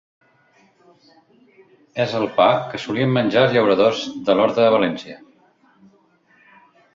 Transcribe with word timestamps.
És 2.05 2.15
el 2.19 2.25
pa 2.39 2.47
que 2.71 2.81
solien 2.85 3.13
menjar 3.19 3.43
els 3.43 3.53
llauradors 3.59 4.01
de 4.31 4.37
l'Horta 4.41 4.65
de 4.69 4.73
València. 4.79 5.21